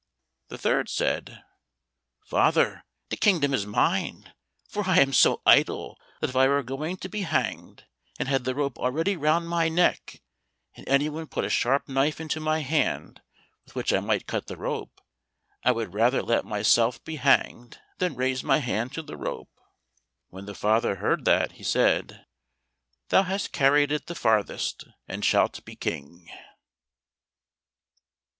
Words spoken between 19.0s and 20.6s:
the rope." When the